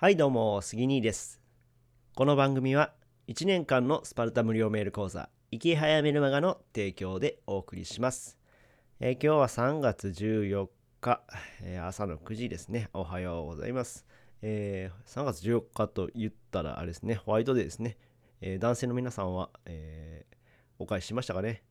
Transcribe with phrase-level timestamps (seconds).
[0.00, 1.40] はいどうも杉兄です。
[2.14, 2.92] この番組は
[3.26, 8.38] 1年間のスパルタ無料メール講座生き早メルマガの提供でお送りします、
[9.00, 10.68] えー今日は3月14
[11.00, 11.20] 日、
[11.64, 12.90] えー朝の9時ですね。
[12.92, 14.06] おはようございます、
[14.40, 17.16] えー3月14日と言ったらあれですね。
[17.16, 17.96] ホワイトデーですね、
[18.40, 20.26] え男性の皆さんは、え
[20.78, 21.64] お返ししましたかね？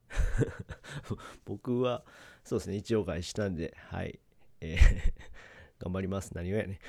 [1.45, 2.03] 僕は
[2.43, 2.75] そうですね。
[2.75, 4.19] 一応お返ししたんではい、
[4.59, 4.75] え
[5.79, 6.33] 頑張ります。
[6.35, 6.81] 何をやね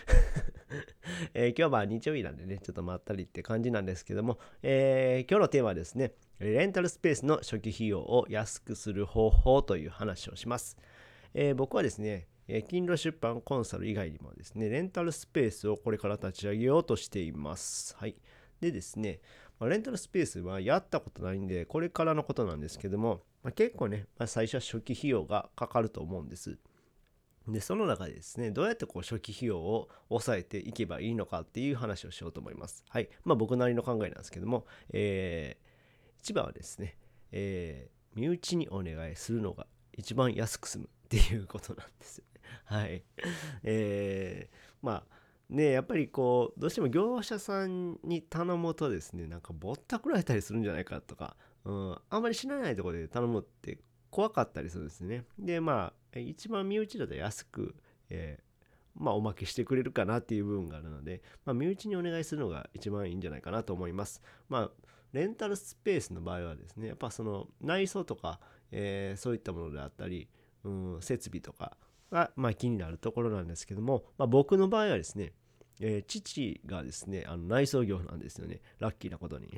[1.35, 10.77] えー今日は日曜日なんでね、ちょっとまったりって感じなんですけども、えー今日のテーマはですね、レンタルスペースの初期費用を安くする方法という話をします。
[11.35, 17.95] えー僕はですね、え勤労出版コンサル以外にもですね、レンタルスペースをこれから立ち上げようとしています。
[17.97, 18.17] はい。
[18.61, 19.21] でですね、
[19.61, 26.59] レンタルスペースはやったことないんで、これからのことなんですけども、ま結構ね、ま最初は初期費用がかかると思うんです。
[27.49, 32.85] でその中でですねどうやってこう初期費用を抑えていけばいいのかっていう話をしようと思います。
[32.89, 33.09] はい。
[33.25, 35.69] まあ僕なりの考えなんですけども、えー
[36.21, 36.99] 一番はですね、
[37.33, 42.41] えー身内にお願いするのが一番安く済むっていうことなんですよね。
[42.65, 43.03] はい。
[43.65, 45.19] えーまあ
[45.49, 53.79] ねやっぱりこうどうしても業者さんに頼むとですねなんかぼったくられたりするんじゃないかとか、うん、あんまり知らないところで頼むって
[54.19, 55.23] 怖かったりするんですね。
[55.39, 57.77] でまあ一番身内だと安く、
[58.11, 58.49] えー
[59.01, 64.21] まあおまけしてくれるかなっていう部分があるので、まあ、身内にお願いするのが一番いいんじゃないかなと思います。
[64.49, 64.71] まあ
[65.13, 68.41] レンタルスペースの場合はですねやっぱその内装とか、
[68.73, 70.29] えーそういったものであったり、
[70.65, 71.77] うん、設備とか
[72.11, 75.33] が、まあ、気になるところなんですけども、まあ、僕の場合はですね
[75.81, 78.61] えー父がですねあの内装業なんですよね。
[78.79, 79.49] ラッキーなことに。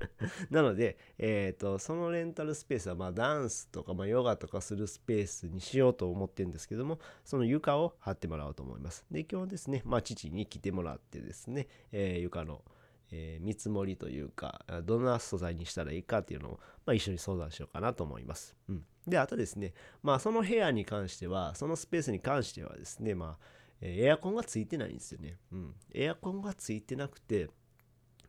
[0.50, 9.04] なので、えー、とそのレンタルスペースはまあダンスとか、まあ、ヨガとかするスペースにしようと思ってるんですけどもその床を張ってもらおうと思います。
[9.10, 12.64] で今日ですね、まあ、父に来てもらってですね、えー床の、
[13.10, 19.72] えー見積もりというかどんな素材にしたらいいかっていうのを、まあ、一緒に相談しようかなと思います、うん、であとですね
[20.02, 25.38] まあその部屋に関してはそのスペースに関してはですねまあエアコンがついてないんですよね。
[25.52, 25.74] うん。
[25.94, 27.48] エアコンがついてなくて、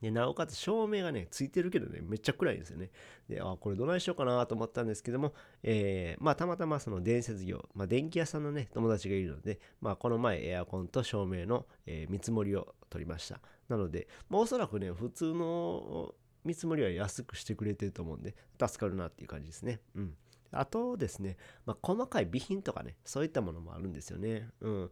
[0.01, 2.89] でなおかつ照明がね、ついてるけどね、めっちゃ暗いんですよね。
[3.27, 13.41] で、あ、これどないしようかなと思ったんですけども、えーまあたまたまその伝説業、まあ電気屋さんのね、友達がいるので、まあこの前エアコンと照明の、えー見積もりを取りました。
[13.67, 16.15] なので、まあおそらくね、普通の
[16.45, 19.81] 見積もりは安くしてくれてると思うんで、助かるなっていう感じですね。
[19.95, 20.13] うん。
[20.51, 24.47] あとですね、まあ、細かい備品とかね、そういったものもあるんですよね。
[24.61, 24.91] うん。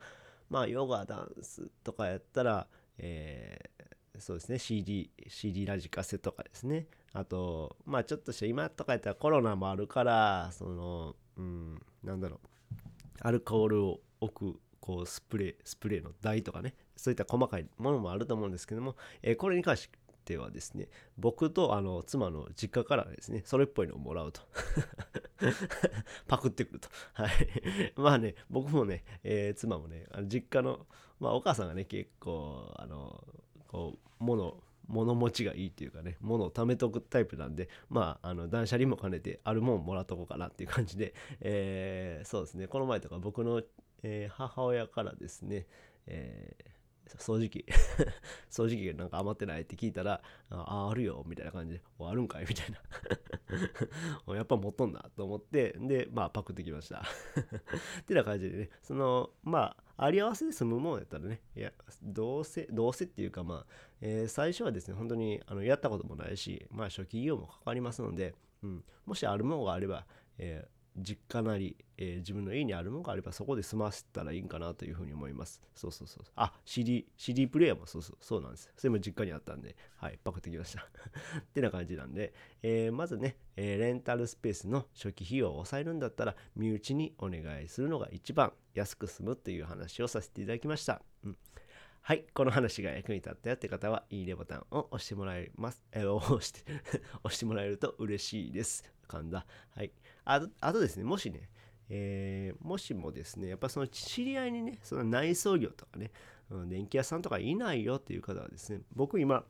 [0.50, 3.88] まあ、ヨガ、ダンスとかやったら、えー
[4.19, 6.88] そうですね、CD、CD ラジカセとかですね。
[7.13, 12.47] あと、まあ、ちょっとした今とかやったらコロナもあるから、その、うん、なんだろう、
[13.22, 19.90] アルコールを置く、こう、スプレー、スプレーの台とかね、そういった細かいものもあると思うんですけども、えーこれに関し
[20.25, 24.41] てはですね、僕とあの妻の実家からですね、それっぽいのをもらうと。
[26.28, 26.90] パクってくると。
[27.14, 27.31] はい。
[27.96, 30.86] まあね、僕もね、えー妻もね、あの実家の、
[31.20, 33.24] まあお母さんがね、結構、あの、
[33.68, 43.62] こう、物、物持ちがいいっていうかね、物を貯めとくタイプなんで、まあ、あの断捨離も兼ねて、あるもんもらっとこうかなっていう感じで、えーそうですね、この前とか僕の、
[44.03, 45.68] えー母親からですね、
[46.08, 46.77] えー
[47.18, 47.66] 掃除機。
[48.50, 52.79] 掃除機がなんか余ってないって聞いたらあああるよみたいな感じでおあるんかいみたいな。
[54.35, 57.03] やっぱ持っとんなと思ってでまあパクってきました。
[58.01, 58.69] ってな感じでね。
[58.81, 61.72] そのまああり合わせで済むもんやったらねいや
[62.03, 70.06] どうせどうせっていうかまあ、えー最初はですね本当にあのやったこともないしまあ初期費用もかかりますので、うん、もしあるものがあれば、
[70.38, 75.62] えー実家なり、えー自分の家にあるものがあればそこで済ませたらいいんかなというふうに思います。
[75.75, 76.24] そうそうそう。
[76.35, 78.72] あ、CD、CD プレイヤーもそうそう、そうなんです。
[78.78, 80.81] それも実家にあったんで、はい、パクってきました。
[81.40, 91.02] ってな感じなんで、えーまずね、えーレンタルスペースの初期費用を抑えるんだったら、身内にお願いするのが一番安く済むっていう話をさせていただきました。
[91.24, 91.38] うん
[92.02, 92.25] はい。
[92.34, 95.84] この話が役に立ったよって方は、いいねボタンを押してもらえます。
[95.91, 96.61] えー押して、
[97.23, 98.97] 押してもらえると嬉しいです。
[99.08, 99.46] 噛んだ。
[99.76, 99.92] はい。
[100.26, 101.50] あと、あとですね、もしね、
[101.90, 106.12] えーもしもですね、やっぱその知り合いにね、その内装業とかね、
[106.50, 109.46] うん電気屋さんとかいないよっていう方はですね、僕今、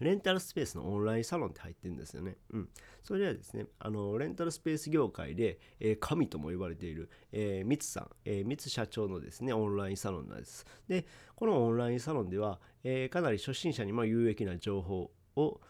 [0.00, 2.36] レンタルスペースのオンラインサロンって入ってるんですよね。
[2.50, 2.68] うん。
[3.04, 10.66] それではですね、あの、レンタルスペース業界で、えー神とも言われている、えー、ミツさん、えー、ミツ社長のですね、オンラインサロンなんです。
[10.88, 11.06] で、
[11.36, 15.60] このオンラインサロンでは、えーかなり初心者にも有益な情報を、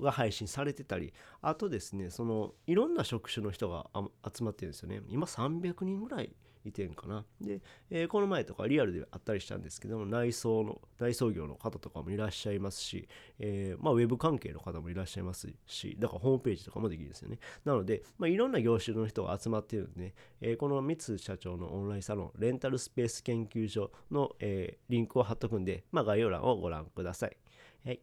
[0.00, 1.12] が配信されてたり、
[1.42, 3.86] あとですね、その、いろんな職種の人が
[4.32, 5.02] 集まってるんですよね。
[5.08, 6.34] 今300人ぐらい
[6.64, 7.24] 移転かな。
[7.40, 7.60] で、
[7.90, 13.08] えーこの前とかリアルであったりしたんですけども、内装の、内装業の方とかもいらっしゃいますし、
[13.38, 17.38] えーまあ、ウェブ関係の方もいらっしゃいますし、だからホームページとかもできるんですよね。
[17.64, 27.36] なので、まあ、いろんな業種の人が集まってるんでね、えーこの三津社長のオンラインサロン、レンタルスペース研究所の、えリンクを貼っとくんで、まあ、概要欄をご覧ください。
[27.84, 28.00] はい。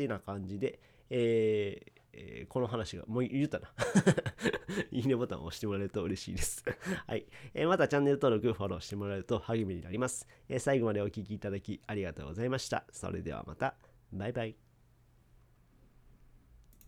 [0.00, 0.78] てな感じで、
[1.10, 3.70] えーえーこの話が、もう言ったな。
[4.90, 6.64] いいねボタンを押してもらえると嬉しいです。
[7.06, 10.26] はい、えーまたチャンネル登録、フォローしてもらえると励みになります。
[10.48, 12.84] えー最後までお聴きいただきありがとうございました。
[12.90, 13.76] それではまた。
[14.12, 14.69] バイバイ。